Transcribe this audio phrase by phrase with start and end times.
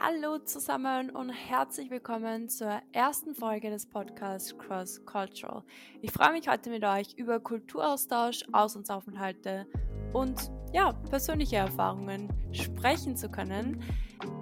[0.00, 5.62] Hallo zusammen und herzlich willkommen zur ersten Folge des Podcasts Cross Cultural.
[6.02, 9.66] Ich freue mich heute mit euch über Kulturaustausch, Auslandsaufenthalte
[10.12, 13.82] und ja, persönliche Erfahrungen sprechen zu können.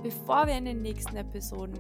[0.03, 1.79] Bevor wir in den nächsten Episoden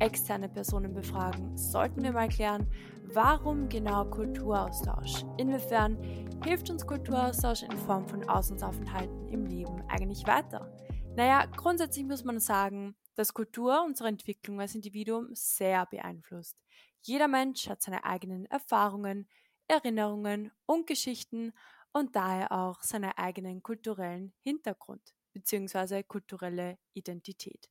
[0.00, 2.66] externe Personen befragen, sollten wir mal klären,
[3.14, 5.24] warum genau Kulturaustausch?
[5.38, 5.96] Inwiefern
[6.44, 10.72] hilft uns Kulturaustausch in Form von Auslandsaufenthalten im Leben eigentlich weiter?
[11.14, 16.56] Naja, grundsätzlich muss man sagen, dass Kultur unsere Entwicklung als Individuum sehr beeinflusst.
[17.02, 19.28] Jeder Mensch hat seine eigenen Erfahrungen,
[19.68, 21.52] Erinnerungen und Geschichten
[21.92, 26.02] und daher auch seinen eigenen kulturellen Hintergrund bzw.
[26.02, 27.70] kulturelle Identität.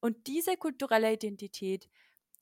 [0.00, 1.88] Und diese kulturelle Identität,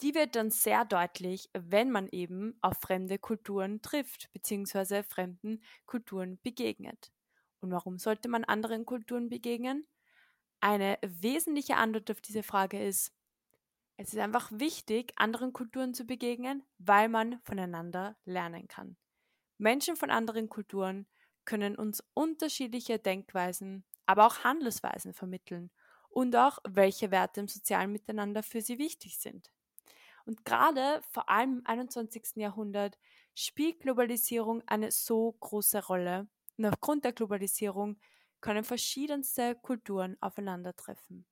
[0.03, 5.03] die wird dann sehr deutlich, wenn man eben auf fremde Kulturen trifft bzw.
[5.03, 7.13] fremden Kulturen begegnet.
[7.61, 9.87] Und warum sollte man anderen Kulturen begegnen?
[10.61, 13.13] Eine wesentliche Antwort auf diese Frage ist,
[13.99, 18.97] es ist einfach wichtig, anderen Kulturen zu begegnen, weil man voneinander lernen kann.
[19.59, 21.07] Menschen von anderen Kulturen
[21.47, 25.71] können uns unterschiedliche Denkweisen, aber auch Handelsweisen vermitteln
[26.11, 29.51] und auch welche Werte im sozialen Miteinander für sie wichtig sind.
[30.27, 32.37] Und gerade vor allem im 21.
[32.37, 32.99] Jahrhundert
[33.35, 36.27] spielt Globalisierung eine so große Rolle.
[36.59, 37.97] Und aufgrund der Globalisierung
[38.41, 41.27] können verschiedenste Kulturen aufeinandertreffen.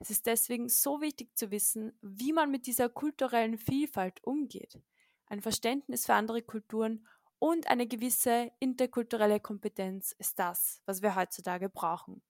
[0.00, 4.80] Es ist deswegen so wichtig zu wissen, wie man mit dieser kulturellen Vielfalt umgeht.
[5.26, 7.06] Ein Verständnis für andere Kulturen
[7.38, 12.22] und eine gewisse interkulturelle Kompetenz ist das, was wir heutzutage brauchen.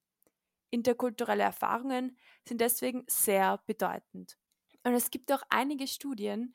[0.70, 4.38] Interkulturelle Erfahrungen sind deswegen sehr bedeutend.
[4.84, 6.55] Und es gibt auch einige Studien,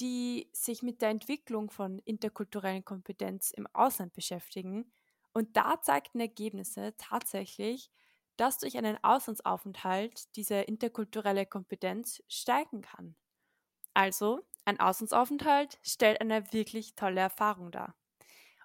[0.00, 4.92] die sich mit der Entwicklung von interkulturellen Kompetenz im Ausland beschäftigen
[5.38, 7.90] und da zeigten Ergebnisse tatsächlich,
[8.36, 13.16] dass durch einen Auslandsaufenthalt diese interkulturelle Kompetenz steigen kann.
[13.94, 17.96] Also, ein Auslandsaufenthalt stellt eine wirklich tolle Erfahrung dar.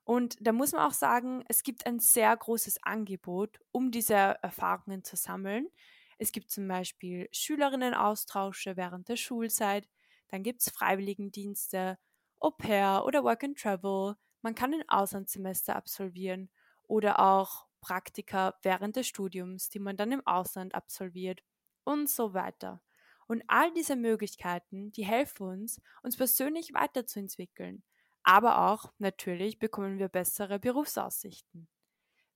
[0.05, 5.03] Und da muss man auch sagen, es gibt ein sehr großes Angebot, um diese Erfahrungen
[5.03, 5.69] zu sammeln.
[6.17, 9.89] Es gibt zum Beispiel Schülerinnenaustausche während der Schulzeit,
[10.27, 11.97] dann gibt es Freiwilligendienste,
[12.39, 16.49] Au pair oder Work and Travel, man kann ein Auslandssemester absolvieren
[16.87, 21.43] oder auch Praktika während des Studiums, die man dann im Ausland absolviert
[21.83, 22.81] und so weiter.
[23.27, 27.83] Und all diese Möglichkeiten, die helfen uns, uns persönlich weiterzuentwickeln.
[28.23, 31.67] Aber auch, natürlich, bekommen wir bessere Berufsaussichten.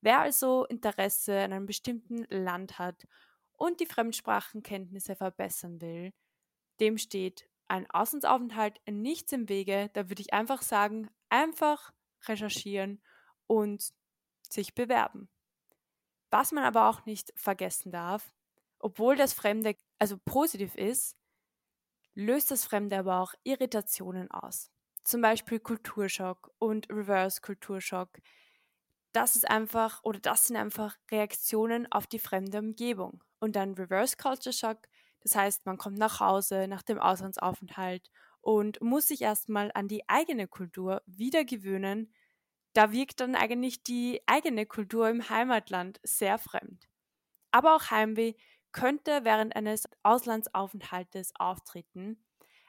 [0.02, 3.08] Wer also Interesse an einem bestimmten Land hat
[3.54, 6.14] und die Fremdsprachenkenntnisse verbessern will,
[6.80, 9.90] dem steht ein Auslandsaufenthalt nichts im Wege.
[9.94, 11.92] Da würde ich einfach sagen, einfach
[12.28, 13.02] recherchieren
[13.48, 13.94] und
[14.54, 15.30] sich bewerben.
[16.32, 18.34] Was man aber auch nicht vergessen darf,
[18.80, 21.18] obwohl das Fremde also positiv ist,
[22.16, 24.72] löst das Fremde aber auch Irritationen aus.
[25.04, 28.20] Zum Beispiel Kulturschock und Reverse-Kulturschock.
[29.14, 33.24] Das ist einfach, oder das sind einfach Reaktionen auf die fremde Umgebung.
[33.40, 34.88] Und dann Reverse-Culture-Shock,
[35.22, 38.10] das heißt, man kommt nach Hause nach dem Auslandsaufenthalt
[38.42, 42.14] und muss sich erstmal an die eigene Kultur wieder gewöhnen,
[42.74, 46.88] da wirkt dann eigentlich die eigene Kultur im Heimatland sehr fremd.
[47.52, 48.34] Aber auch Heimweh
[48.72, 52.24] könnte während eines Auslandsaufenthaltes auftreten.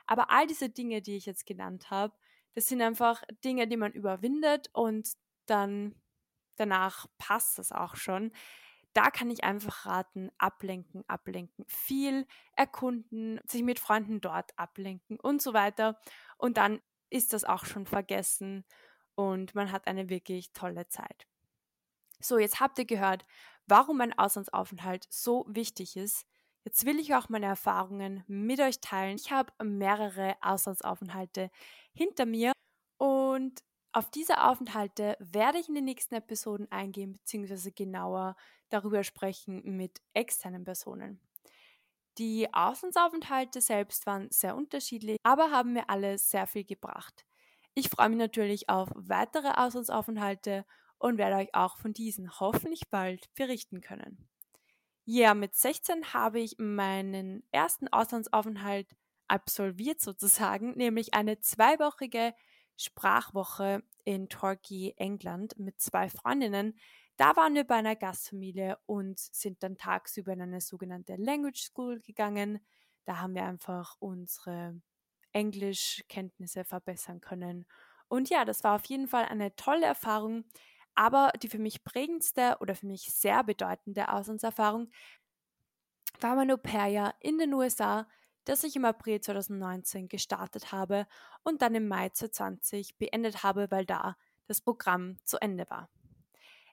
[0.07, 2.15] Aber all diese Dinge, die ich jetzt genannt habe,
[2.55, 5.13] das sind einfach Dinge, die man überwindet und
[5.47, 5.95] dann
[6.57, 8.33] danach passt das auch schon.
[8.95, 12.27] Da kann ich einfach raten, ablenken, ablenken, viel
[12.57, 16.01] erkunden, sich mit Freunden dort ablenken und so weiter.
[16.37, 16.81] Und dann
[17.11, 18.65] ist das auch schon vergessen
[19.19, 21.27] und man hat eine wirklich tolle Zeit.
[22.21, 23.27] So, jetzt habt ihr gehört,
[23.67, 26.25] warum ein Auslandsaufenthalt so wichtig ist.
[26.65, 29.17] Jetzt will ich auch meine Erfahrungen mit euch teilen.
[29.17, 31.51] Ich habe mehrere Auslandsaufenthalte
[31.95, 32.53] hinter mir
[32.99, 33.61] und
[33.93, 38.37] auf diese Aufenthalte werde ich in den nächsten Episoden eingehen, beziehungsweise genauer
[38.69, 41.21] darüber sprechen mit externen Personen.
[42.19, 47.28] Die Auslandsaufenthalte selbst waren sehr unterschiedlich, aber haben mir alle sehr viel gebracht.
[47.75, 50.65] Ich freue mich natürlich auf weitere Auslandsaufenthalte
[50.99, 54.29] und werde euch auch von diesen hoffentlich bald berichten können.
[55.05, 58.95] Ja, mit 16 habe ich meinen ersten Auslandsaufenthalt
[59.27, 62.35] absolviert sozusagen, nämlich eine zweiwöchige
[62.77, 66.79] Sprachwoche in Torquay, England mit zwei Freundinnen.
[67.17, 72.01] Da waren wir bei einer Gastfamilie und sind dann tagsüber in eine sogenannte Language School
[72.01, 72.61] gegangen.
[73.05, 74.81] Da haben wir einfach unsere
[75.33, 77.67] Englischkenntnisse verbessern können.
[78.09, 80.45] Und ja, das war auf jeden Fall eine tolle Erfahrung.
[80.95, 84.91] Aber die für mich prägendste oder für mich sehr bedeutende Auslandserfahrung
[86.21, 88.09] war mein Au-pair-Jahr in den USA,
[88.45, 91.07] das ich im April 2019 gestartet habe
[91.45, 94.17] und dann im Mai 2020 beendet habe, weil da
[94.47, 95.89] das Programm zu Ende war.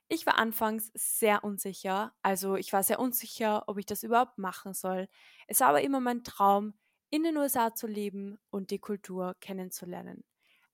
[0.08, 4.72] Ich war anfangs sehr unsicher, also ich war sehr unsicher, ob ich das überhaupt machen
[4.72, 5.08] soll.
[5.48, 6.74] Es war aber immer mein Traum,
[7.10, 10.24] in den USA zu leben und die Kultur kennenzulernen.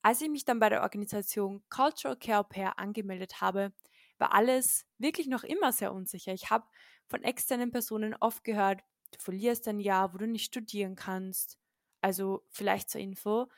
[0.03, 3.73] Als ich mich dann bei der Organisation Cultural Care Pair angemeldet habe,
[4.19, 6.33] war alles wirklich noch immer sehr unsicher.
[6.33, 6.67] Ich habe
[7.07, 8.81] von externen Personen oft gehört,
[9.13, 11.59] du verlierst ein Jahr, wo du nicht studieren kannst.
[12.01, 13.49] Also vielleicht zur Info,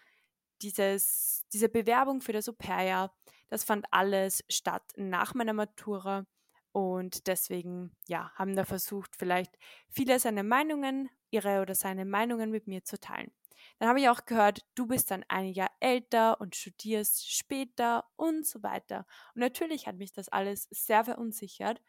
[0.62, 3.14] dieses, diese Bewerbung für das Au-pair-Jahr,
[3.48, 6.26] das fand alles statt nach meiner Matura
[6.74, 9.56] und deswegen, ja, haben da versucht, vielleicht
[9.88, 13.32] viele seine Meinungen, ihre oder seine Meinungen mit mir zu teilen.
[13.78, 18.44] Dann habe ich auch gehört, du bist dann ein Jahr älter und studierst später und
[18.44, 19.06] so weiter.
[19.34, 21.80] Und natürlich hat mich das alles sehr verunsichert.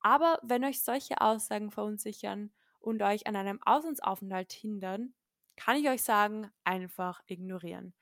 [0.00, 5.14] Aber wenn euch solche Aussagen verunsichern und euch an einem Auslandsaufenthalt hindern,
[5.56, 7.94] kann ich euch sagen, einfach ignorieren.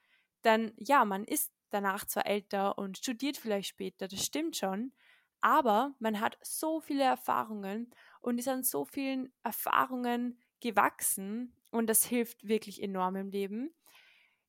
[0.43, 4.93] Denn ja, man ist danach zwar älter und studiert vielleicht später, das stimmt schon,
[5.41, 7.91] aber man hat so viele Erfahrungen
[8.21, 13.73] und ist an so vielen Erfahrungen gewachsen und das hilft wirklich enorm im Leben.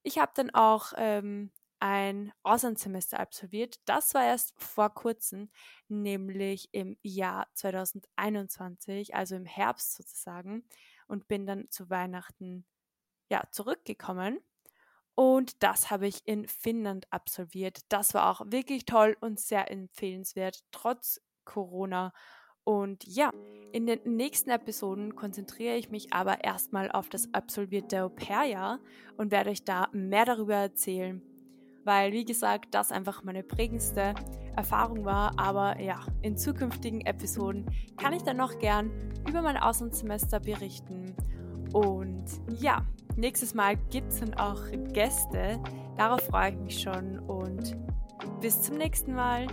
[0.03, 3.77] Ich habe dann auch ähm, ein Auslandssemester absolviert.
[3.87, 5.51] Das war erst vor kurzem,
[5.89, 10.65] nämlich im Jahr 2021, also im Herbst sozusagen,
[11.09, 12.67] und bin dann zu Weihnachten
[13.31, 14.41] ja zurückgekommen.
[15.15, 17.81] Und das habe ich in Finnland absolviert.
[17.89, 22.13] Das war auch wirklich toll und sehr empfehlenswert, trotz Corona.
[22.65, 23.31] Und ja,
[23.73, 28.79] in den nächsten Episoden konzentriere ich mich aber erstmal auf das absolvierte Au-pair-Jahr
[29.17, 31.21] und werde euch da mehr darüber erzählen.
[31.85, 34.15] Weil, wie gesagt, das einfach meine prägendste
[34.57, 35.37] Erfahrung war.
[35.39, 37.67] Aber ja, in zukünftigen Episoden
[37.97, 41.17] kann ich dann noch gern über mein Auslandssemester berichten.
[41.73, 42.25] Und
[42.61, 42.85] ja,
[43.17, 44.59] Nächstes Mal gibt es dann auch
[44.93, 45.61] Gäste.
[45.97, 47.77] Darauf freue ich mich schon und
[48.41, 49.47] bis zum nächsten Mal.